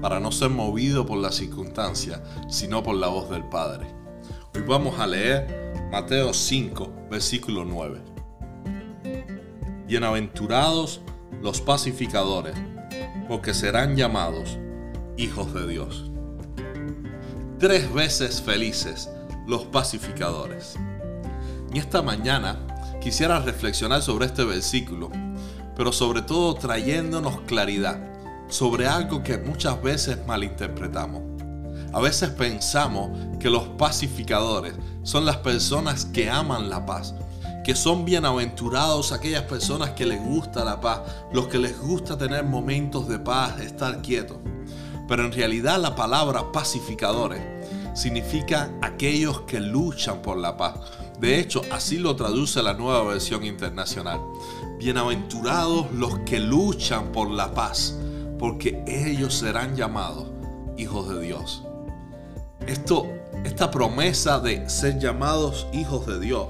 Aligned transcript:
para 0.00 0.20
no 0.20 0.32
ser 0.32 0.50
movido 0.50 1.06
por 1.06 1.18
la 1.18 1.32
circunstancia, 1.32 2.22
sino 2.48 2.82
por 2.82 2.96
la 2.96 3.08
voz 3.08 3.30
del 3.30 3.44
Padre. 3.44 3.86
Hoy 4.54 4.62
vamos 4.66 4.98
a 4.98 5.06
leer 5.06 5.74
Mateo 5.90 6.32
5, 6.34 7.08
versículo 7.10 7.64
9. 7.64 8.00
Bienaventurados 9.86 11.00
los 11.42 11.60
pacificadores, 11.60 12.54
porque 13.28 13.54
serán 13.54 13.96
llamados 13.96 14.58
hijos 15.16 15.52
de 15.54 15.66
Dios. 15.66 16.10
Tres 17.58 17.92
veces 17.92 18.42
felices 18.42 19.08
los 19.46 19.64
pacificadores. 19.64 20.76
Y 21.72 21.78
esta 21.78 22.02
mañana 22.02 22.58
quisiera 23.00 23.40
reflexionar 23.40 24.02
sobre 24.02 24.26
este 24.26 24.44
versículo, 24.44 25.10
pero 25.76 25.92
sobre 25.92 26.22
todo 26.22 26.54
trayéndonos 26.54 27.40
claridad 27.42 28.15
sobre 28.48 28.86
algo 28.86 29.22
que 29.22 29.38
muchas 29.38 29.82
veces 29.82 30.18
malinterpretamos. 30.26 31.22
A 31.92 32.00
veces 32.00 32.30
pensamos 32.30 33.10
que 33.38 33.50
los 33.50 33.68
pacificadores 33.68 34.74
son 35.02 35.24
las 35.24 35.38
personas 35.38 36.04
que 36.04 36.28
aman 36.28 36.68
la 36.68 36.84
paz, 36.84 37.14
que 37.64 37.74
son 37.74 38.04
bienaventurados 38.04 39.12
aquellas 39.12 39.42
personas 39.42 39.90
que 39.90 40.06
les 40.06 40.22
gusta 40.22 40.64
la 40.64 40.80
paz, 40.80 41.00
los 41.32 41.48
que 41.48 41.58
les 41.58 41.78
gusta 41.80 42.18
tener 42.18 42.44
momentos 42.44 43.08
de 43.08 43.18
paz, 43.18 43.60
estar 43.60 44.02
quietos. 44.02 44.38
Pero 45.08 45.24
en 45.24 45.32
realidad 45.32 45.80
la 45.80 45.94
palabra 45.94 46.52
pacificadores 46.52 47.40
significa 47.94 48.70
aquellos 48.82 49.40
que 49.42 49.58
luchan 49.58 50.20
por 50.20 50.36
la 50.36 50.56
paz. 50.56 50.74
De 51.18 51.40
hecho, 51.40 51.62
así 51.72 51.96
lo 51.96 52.14
traduce 52.14 52.62
la 52.62 52.74
nueva 52.74 53.04
versión 53.04 53.44
internacional. 53.44 54.20
Bienaventurados 54.78 55.90
los 55.92 56.18
que 56.20 56.38
luchan 56.38 57.10
por 57.10 57.30
la 57.30 57.54
paz 57.54 57.96
porque 58.38 58.82
ellos 58.86 59.34
serán 59.34 59.76
llamados 59.76 60.28
hijos 60.76 61.08
de 61.08 61.20
Dios. 61.20 61.62
Esto, 62.66 63.06
esta 63.44 63.70
promesa 63.70 64.40
de 64.40 64.68
ser 64.68 64.98
llamados 64.98 65.66
hijos 65.72 66.06
de 66.06 66.20
Dios 66.20 66.48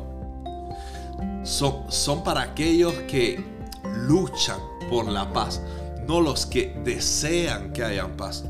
son, 1.44 1.84
son 1.90 2.24
para 2.24 2.42
aquellos 2.42 2.92
que 3.08 3.44
luchan 4.06 4.58
por 4.88 5.06
la 5.08 5.32
paz, 5.32 5.60
no 6.06 6.20
los 6.20 6.46
que 6.46 6.74
desean 6.84 7.72
que 7.72 7.84
hayan 7.84 8.16
paz. 8.16 8.44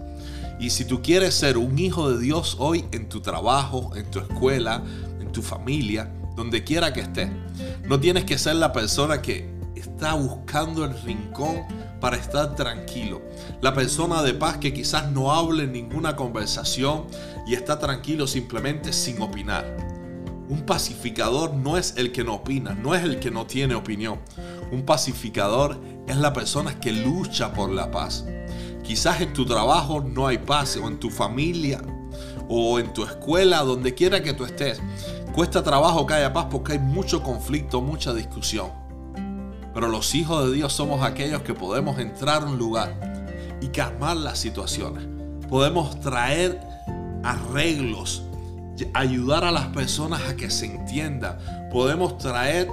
Y 0.58 0.70
si 0.70 0.84
tú 0.84 1.02
quieres 1.02 1.34
ser 1.34 1.58
un 1.58 1.78
hijo 1.78 2.10
de 2.10 2.18
Dios 2.18 2.56
hoy 2.58 2.86
en 2.92 3.08
tu 3.08 3.20
trabajo, 3.20 3.94
en 3.94 4.10
tu 4.10 4.20
escuela, 4.20 4.82
en 5.20 5.30
tu 5.32 5.42
familia, 5.42 6.10
donde 6.34 6.64
quiera 6.64 6.92
que 6.92 7.00
estés, 7.00 7.30
no 7.88 8.00
tienes 8.00 8.24
que 8.24 8.38
ser 8.38 8.56
la 8.56 8.72
persona 8.72 9.20
que 9.20 9.55
está 9.86 10.14
buscando 10.14 10.84
el 10.84 11.00
rincón 11.02 11.62
para 12.00 12.16
estar 12.16 12.54
tranquilo. 12.54 13.22
La 13.60 13.72
persona 13.72 14.22
de 14.22 14.34
paz 14.34 14.58
que 14.58 14.74
quizás 14.74 15.10
no 15.10 15.32
hable 15.32 15.66
ninguna 15.66 16.16
conversación 16.16 17.06
y 17.46 17.54
está 17.54 17.78
tranquilo 17.78 18.26
simplemente 18.26 18.92
sin 18.92 19.20
opinar. 19.22 19.76
Un 20.48 20.62
pacificador 20.62 21.54
no 21.54 21.76
es 21.76 21.94
el 21.96 22.12
que 22.12 22.24
no 22.24 22.34
opina, 22.34 22.74
no 22.74 22.94
es 22.94 23.02
el 23.02 23.18
que 23.18 23.30
no 23.30 23.46
tiene 23.46 23.74
opinión. 23.74 24.20
Un 24.70 24.84
pacificador 24.84 25.80
es 26.06 26.16
la 26.16 26.32
persona 26.32 26.78
que 26.78 26.92
lucha 26.92 27.52
por 27.52 27.70
la 27.70 27.90
paz. 27.90 28.26
Quizás 28.82 29.20
en 29.20 29.32
tu 29.32 29.44
trabajo 29.46 30.00
no 30.00 30.26
hay 30.26 30.38
paz 30.38 30.76
o 30.76 30.86
en 30.88 30.98
tu 30.98 31.10
familia 31.10 31.80
o 32.48 32.78
en 32.78 32.92
tu 32.92 33.02
escuela, 33.02 33.62
donde 33.62 33.94
quiera 33.94 34.22
que 34.22 34.34
tú 34.34 34.44
estés. 34.44 34.80
Cuesta 35.34 35.62
trabajo 35.62 36.06
que 36.06 36.14
haya 36.14 36.32
paz 36.32 36.46
porque 36.50 36.72
hay 36.72 36.78
mucho 36.78 37.22
conflicto, 37.22 37.80
mucha 37.80 38.14
discusión. 38.14 38.85
Pero 39.76 39.88
los 39.88 40.14
hijos 40.14 40.46
de 40.46 40.54
Dios 40.54 40.72
somos 40.72 41.02
aquellos 41.02 41.42
que 41.42 41.52
podemos 41.52 41.98
entrar 41.98 42.42
a 42.42 42.46
un 42.46 42.56
lugar 42.56 42.98
y 43.60 43.66
calmar 43.66 44.16
las 44.16 44.38
situaciones. 44.38 45.06
Podemos 45.50 46.00
traer 46.00 46.58
arreglos, 47.22 48.22
ayudar 48.94 49.44
a 49.44 49.50
las 49.50 49.66
personas 49.66 50.22
a 50.30 50.34
que 50.34 50.48
se 50.48 50.64
entiendan. 50.64 51.36
Podemos 51.70 52.16
traer 52.16 52.70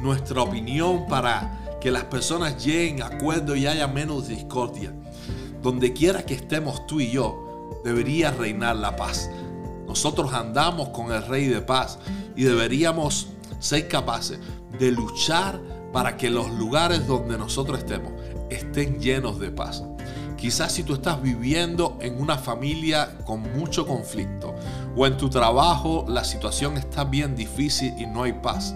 nuestra 0.00 0.40
opinión 0.40 1.06
para 1.08 1.76
que 1.78 1.90
las 1.90 2.04
personas 2.04 2.64
lleguen 2.64 3.02
a 3.02 3.08
acuerdo 3.08 3.54
y 3.54 3.66
haya 3.66 3.86
menos 3.86 4.28
discordia. 4.28 4.94
Donde 5.62 5.92
quiera 5.92 6.24
que 6.24 6.32
estemos 6.32 6.86
tú 6.86 7.02
y 7.02 7.10
yo, 7.10 7.82
debería 7.84 8.30
reinar 8.30 8.76
la 8.76 8.96
paz. 8.96 9.28
Nosotros 9.86 10.32
andamos 10.32 10.88
con 10.88 11.12
el 11.12 11.22
Rey 11.26 11.48
de 11.48 11.60
paz 11.60 11.98
y 12.34 12.44
deberíamos 12.44 13.26
ser 13.58 13.88
capaces 13.88 14.38
de 14.78 14.90
luchar 14.90 15.75
para 15.96 16.18
que 16.18 16.28
los 16.28 16.50
lugares 16.50 17.06
donde 17.06 17.38
nosotros 17.38 17.78
estemos 17.78 18.12
estén 18.50 19.00
llenos 19.00 19.40
de 19.40 19.50
paz. 19.50 19.82
Quizás 20.36 20.72
si 20.72 20.82
tú 20.82 20.92
estás 20.92 21.22
viviendo 21.22 21.96
en 22.02 22.20
una 22.20 22.36
familia 22.36 23.16
con 23.24 23.40
mucho 23.56 23.86
conflicto 23.86 24.54
o 24.94 25.06
en 25.06 25.16
tu 25.16 25.30
trabajo 25.30 26.04
la 26.06 26.22
situación 26.22 26.76
está 26.76 27.04
bien 27.04 27.34
difícil 27.34 27.94
y 27.96 28.04
no 28.04 28.24
hay 28.24 28.34
paz, 28.34 28.74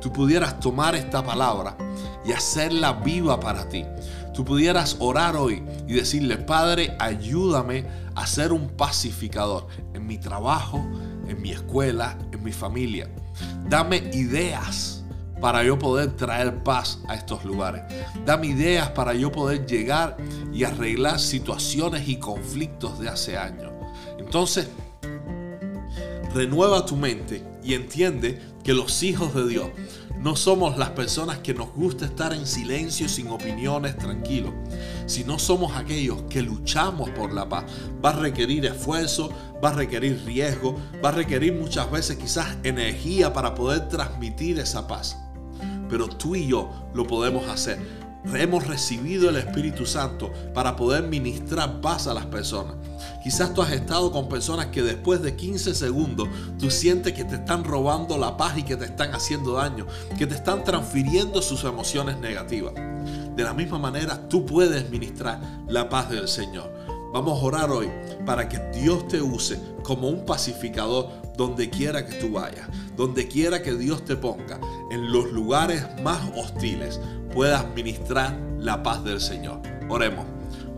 tú 0.00 0.12
pudieras 0.12 0.58
tomar 0.58 0.96
esta 0.96 1.22
palabra 1.22 1.76
y 2.26 2.32
hacerla 2.32 2.92
viva 2.92 3.38
para 3.38 3.68
ti. 3.68 3.84
Tú 4.34 4.44
pudieras 4.44 4.96
orar 4.98 5.36
hoy 5.36 5.62
y 5.86 5.92
decirle, 5.92 6.38
Padre, 6.38 6.96
ayúdame 6.98 7.84
a 8.16 8.26
ser 8.26 8.52
un 8.52 8.66
pacificador 8.66 9.68
en 9.94 10.08
mi 10.08 10.18
trabajo, 10.18 10.84
en 11.28 11.40
mi 11.40 11.52
escuela, 11.52 12.18
en 12.32 12.42
mi 12.42 12.50
familia. 12.50 13.08
Dame 13.68 13.98
ideas 14.12 14.97
para 15.40 15.62
yo 15.64 15.78
poder 15.78 16.16
traer 16.16 16.62
paz 16.62 16.98
a 17.08 17.14
estos 17.14 17.44
lugares. 17.44 17.82
Dame 18.24 18.48
ideas 18.48 18.90
para 18.90 19.14
yo 19.14 19.30
poder 19.30 19.66
llegar 19.66 20.16
y 20.52 20.64
arreglar 20.64 21.18
situaciones 21.20 22.08
y 22.08 22.16
conflictos 22.16 22.98
de 22.98 23.08
hace 23.08 23.36
años. 23.36 23.72
Entonces, 24.18 24.68
renueva 26.34 26.84
tu 26.84 26.96
mente 26.96 27.44
y 27.62 27.74
entiende 27.74 28.40
que 28.64 28.72
los 28.72 29.02
hijos 29.02 29.34
de 29.34 29.48
Dios 29.48 29.68
no 30.18 30.34
somos 30.34 30.76
las 30.76 30.90
personas 30.90 31.38
que 31.38 31.54
nos 31.54 31.72
gusta 31.72 32.04
estar 32.04 32.32
en 32.32 32.44
silencio, 32.44 33.08
sin 33.08 33.28
opiniones, 33.28 33.96
tranquilos, 33.96 34.52
sino 35.06 35.38
somos 35.38 35.76
aquellos 35.76 36.22
que 36.22 36.42
luchamos 36.42 37.08
por 37.10 37.32
la 37.32 37.48
paz. 37.48 37.66
Va 38.04 38.10
a 38.10 38.14
requerir 38.14 38.66
esfuerzo, 38.66 39.30
va 39.64 39.70
a 39.70 39.74
requerir 39.74 40.20
riesgo, 40.26 40.74
va 41.04 41.10
a 41.10 41.12
requerir 41.12 41.54
muchas 41.54 41.88
veces 41.90 42.16
quizás 42.16 42.56
energía 42.64 43.32
para 43.32 43.54
poder 43.54 43.88
transmitir 43.88 44.58
esa 44.58 44.88
paz 44.88 45.16
pero 45.88 46.08
tú 46.08 46.36
y 46.36 46.46
yo 46.46 46.70
lo 46.94 47.06
podemos 47.06 47.48
hacer. 47.48 47.78
Hemos 48.34 48.66
recibido 48.66 49.30
el 49.30 49.36
Espíritu 49.36 49.86
Santo 49.86 50.30
para 50.52 50.76
poder 50.76 51.04
ministrar 51.04 51.80
paz 51.80 52.06
a 52.06 52.14
las 52.14 52.26
personas. 52.26 52.74
Quizás 53.22 53.54
tú 53.54 53.62
has 53.62 53.72
estado 53.72 54.10
con 54.10 54.28
personas 54.28 54.66
que 54.66 54.82
después 54.82 55.22
de 55.22 55.36
15 55.36 55.74
segundos 55.74 56.28
tú 56.58 56.70
sientes 56.70 57.12
que 57.12 57.24
te 57.24 57.36
están 57.36 57.64
robando 57.64 58.18
la 58.18 58.36
paz 58.36 58.58
y 58.58 58.64
que 58.64 58.76
te 58.76 58.84
están 58.84 59.14
haciendo 59.14 59.52
daño, 59.52 59.86
que 60.18 60.26
te 60.26 60.34
están 60.34 60.64
transfiriendo 60.64 61.40
sus 61.40 61.64
emociones 61.64 62.18
negativas. 62.18 62.74
De 62.74 63.44
la 63.44 63.54
misma 63.54 63.78
manera, 63.78 64.28
tú 64.28 64.44
puedes 64.44 64.90
ministrar 64.90 65.40
la 65.68 65.88
paz 65.88 66.10
del 66.10 66.28
Señor. 66.28 66.72
Vamos 67.12 67.40
a 67.40 67.46
orar 67.46 67.70
hoy 67.70 67.88
para 68.26 68.48
que 68.48 68.58
Dios 68.78 69.08
te 69.08 69.22
use 69.22 69.58
como 69.82 70.08
un 70.08 70.26
pacificador 70.26 71.08
donde 71.38 71.70
quiera 71.70 72.04
que 72.04 72.14
tú 72.16 72.32
vayas, 72.32 72.68
donde 72.96 73.28
quiera 73.28 73.62
que 73.62 73.74
Dios 73.74 74.04
te 74.04 74.16
ponga, 74.16 74.58
en 74.90 75.12
los 75.12 75.30
lugares 75.32 75.86
más 76.02 76.20
hostiles, 76.36 77.00
puedas 77.32 77.64
ministrar 77.76 78.36
la 78.58 78.82
paz 78.82 79.04
del 79.04 79.20
Señor. 79.20 79.62
Oremos. 79.88 80.26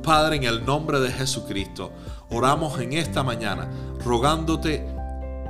Padre, 0.02 0.36
en 0.36 0.44
el 0.44 0.64
nombre 0.66 1.00
de 1.00 1.10
Jesucristo, 1.10 1.92
oramos 2.28 2.78
en 2.78 2.92
esta 2.92 3.22
mañana 3.22 3.70
rogándote 4.04 4.86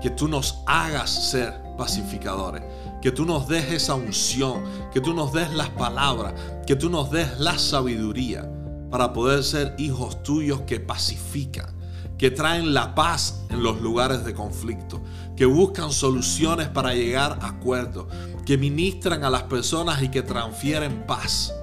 que 0.00 0.10
tú 0.10 0.28
nos 0.28 0.62
hagas 0.66 1.10
ser 1.30 1.54
pacificadores, 1.76 2.62
que 3.02 3.10
tú 3.10 3.26
nos 3.26 3.48
des 3.48 3.72
esa 3.72 3.96
unción, 3.96 4.62
que 4.92 5.00
tú 5.00 5.12
nos 5.12 5.32
des 5.32 5.52
las 5.52 5.70
palabras, 5.70 6.34
que 6.68 6.76
tú 6.76 6.88
nos 6.88 7.10
des 7.10 7.40
la 7.40 7.58
sabiduría 7.58 8.48
para 8.92 9.12
poder 9.12 9.42
ser 9.42 9.74
hijos 9.76 10.22
tuyos 10.22 10.60
que 10.62 10.78
pacifican 10.78 11.79
que 12.18 12.30
traen 12.30 12.74
la 12.74 12.94
paz 12.94 13.46
en 13.48 13.62
los 13.62 13.80
lugares 13.80 14.24
de 14.24 14.34
conflicto, 14.34 15.00
que 15.36 15.46
buscan 15.46 15.90
soluciones 15.90 16.68
para 16.68 16.94
llegar 16.94 17.38
a 17.40 17.48
acuerdos, 17.48 18.06
que 18.44 18.58
ministran 18.58 19.24
a 19.24 19.30
las 19.30 19.44
personas 19.44 20.02
y 20.02 20.10
que 20.10 20.22
transfieren 20.22 21.06
paz, 21.06 21.54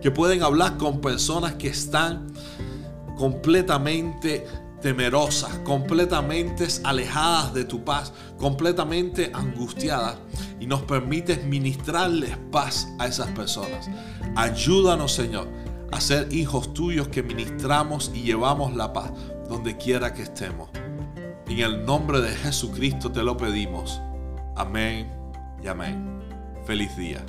que 0.00 0.10
pueden 0.10 0.42
hablar 0.42 0.78
con 0.78 1.00
personas 1.00 1.54
que 1.54 1.68
están 1.68 2.32
completamente 3.16 4.46
temerosas, 4.80 5.50
completamente 5.64 6.66
alejadas 6.84 7.52
de 7.52 7.64
tu 7.64 7.84
paz, 7.84 8.12
completamente 8.38 9.30
angustiadas 9.34 10.16
y 10.60 10.66
nos 10.66 10.82
permites 10.82 11.44
ministrarles 11.44 12.36
paz 12.50 12.88
a 12.98 13.06
esas 13.06 13.28
personas. 13.32 13.88
Ayúdanos, 14.36 15.12
Señor, 15.12 15.48
a 15.90 16.00
ser 16.00 16.32
hijos 16.32 16.72
tuyos 16.74 17.08
que 17.08 17.22
ministramos 17.22 18.12
y 18.14 18.22
llevamos 18.22 18.74
la 18.74 18.92
paz 18.92 19.10
donde 19.48 19.76
quiera 19.76 20.12
que 20.12 20.22
estemos. 20.22 20.68
En 21.46 21.58
el 21.58 21.84
nombre 21.86 22.20
de 22.20 22.30
Jesucristo 22.30 23.10
te 23.10 23.22
lo 23.22 23.36
pedimos. 23.36 24.00
Amén 24.56 25.10
y 25.62 25.68
amén. 25.68 26.20
Feliz 26.66 26.96
día. 26.96 27.24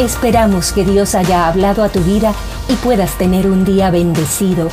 Esperamos 0.00 0.72
que 0.72 0.82
Dios 0.84 1.14
haya 1.14 1.46
hablado 1.46 1.84
a 1.84 1.90
tu 1.90 2.00
vida 2.00 2.32
y 2.68 2.74
puedas 2.76 3.18
tener 3.18 3.46
un 3.46 3.66
día 3.66 3.90
bendecido. 3.90 4.70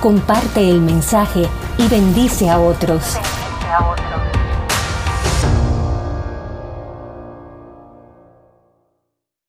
Comparte 0.00 0.68
el 0.68 0.80
mensaje 0.80 1.46
y 1.78 1.88
bendice 1.88 2.50
a 2.50 2.58
otros. 2.58 3.14
Bendice 3.14 3.68
a 3.70 3.88
otros. 3.88 4.23